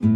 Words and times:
من 0.00 0.10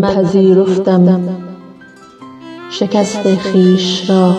پذیرفتم 0.00 1.28
شکست 2.70 3.34
خویش 3.34 4.10
را. 4.10 4.36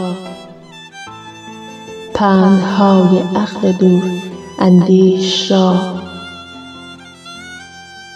پندهای 2.13 3.19
عقل 3.19 3.71
دوراندیش 3.71 5.51
را. 5.51 5.96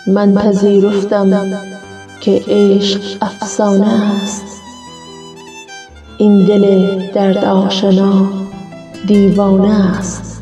من 0.07 0.33
پذیرفتم 0.33 1.47
که 2.21 2.43
عشق 2.47 3.01
افسانه 3.21 3.87
است. 4.23 4.61
این 6.17 6.45
دل 6.45 7.07
درد 7.13 7.37
آشنا 7.37 8.29
دیوانه 9.07 9.97
است. 9.97 10.41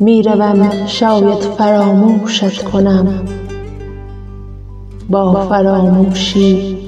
می 0.00 0.22
روم 0.22 0.86
شاید 0.86 1.38
فراموشت 1.38 2.64
کنم. 2.64 3.24
با 5.10 5.46
فراموشی 5.48 6.78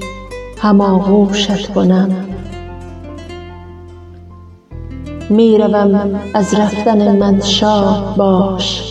هم 0.57 0.81
آغوشت 0.81 1.73
کنم. 1.73 2.09
می 5.29 5.57
روم 5.57 6.19
از 6.33 6.53
رفتن 6.53 7.17
من 7.17 7.41
شاد 7.41 8.15
باش. 8.15 8.88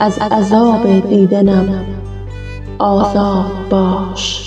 از 0.00 0.18
عذاب 0.18 1.08
دیدنم. 1.08 1.84
آزاد 2.78 3.68
باش. 3.70 4.44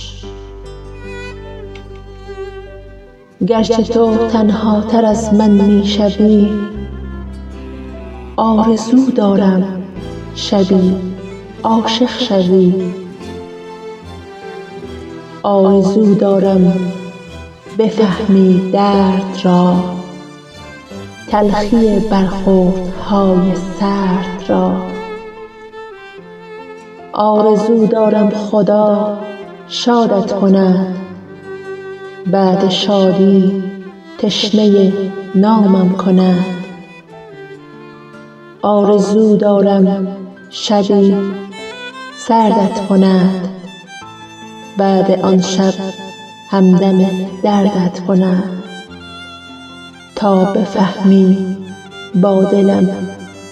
گرچه 3.47 3.83
تو 3.83 4.27
تنهاتر 4.27 5.05
از 5.05 5.33
من 5.33 5.49
می 5.49 5.87
شوی 5.87 6.49
آرزو 8.35 9.11
دارم 9.11 9.83
شبی 10.35 10.95
عاشق 11.63 12.19
شوی. 12.19 12.93
آرزو 15.43 16.15
دارم 16.15 16.73
بفهمی 17.77 18.71
درد 18.71 19.39
را 19.43 19.75
تلخی 21.31 21.99
برخوردهای 21.99 23.55
سرد 23.79 24.43
را. 24.47 24.96
آرزو 27.19 27.87
دارم 27.87 28.29
خدا 28.29 29.17
شادت 29.67 30.33
کند 30.33 30.95
بعد 32.31 32.69
شادی 32.69 33.63
تشنه 34.17 34.91
نامم 35.35 35.89
کند 35.89 36.45
آرزو 38.61 39.37
دارم 39.37 40.07
شبی 40.49 41.15
سردت 42.17 42.87
کند 42.89 43.47
بعد 44.77 45.19
آن 45.19 45.41
شب 45.41 45.73
همدم 46.49 47.05
دردت 47.43 47.99
کند 47.99 48.63
تا 50.15 50.43
بفهمی 50.43 51.57
با 52.15 52.43
دلم 52.43 52.89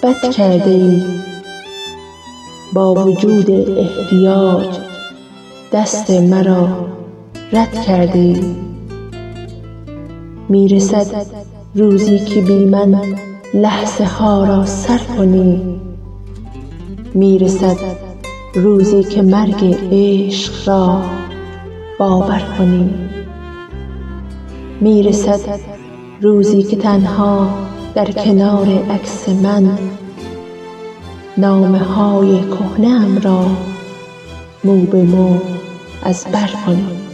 بد 0.02 0.30
کرده 0.30 0.70
ای 0.70 1.25
با 2.76 2.94
وجود 2.94 3.50
احتیاج. 3.50 4.66
دست 5.72 6.10
مرا 6.10 6.68
رد 7.52 7.82
کرده. 7.86 8.18
ای 8.18 8.54
می 10.48 10.68
رسد 10.68 11.26
روزی 11.74 12.18
که 12.18 12.40
بی 12.40 12.64
من 12.64 13.00
لحظه 13.54 14.04
ها 14.04 14.44
را 14.44 14.66
سر 14.66 14.98
کنی. 15.18 15.80
می 17.14 17.38
رسد 17.38 17.76
روزی 18.54 19.02
که 19.02 19.22
مرگ 19.22 19.76
عشق 19.92 20.68
را 20.68 21.00
باور 21.98 22.42
کنی. 22.58 22.90
می 24.80 25.02
رسد 25.02 25.60
روزی 26.22 26.62
که 26.62 26.76
تنها 26.76 27.48
در 27.94 28.10
کنار 28.10 28.68
عکس 28.90 29.28
من 29.28 29.78
نامه 31.38 31.78
های 31.78 32.40
کهنه 32.40 33.20
را 33.20 33.46
مو 34.64 34.80
به 34.80 35.02
مو 35.02 35.38
از 36.02 36.26
بر 36.32 36.50
کنی 36.66 37.05